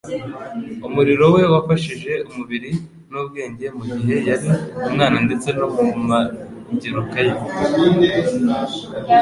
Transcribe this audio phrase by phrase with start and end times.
[0.87, 2.71] Umurimo we wafashije umubiri
[3.09, 4.47] n'ubwenge mu gihe yari
[4.87, 7.33] umwana ndetse no mu mabyiruka ye.